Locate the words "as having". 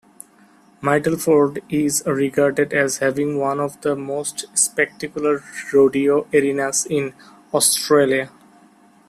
2.73-3.37